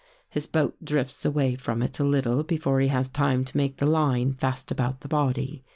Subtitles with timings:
[0.31, 3.85] His boat drifts away from it a little before he has time to make the
[3.85, 5.63] line fast about the body.